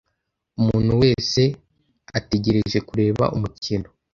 [0.59, 1.41] Umuntu wese
[2.19, 3.87] ategereje kureba umukino.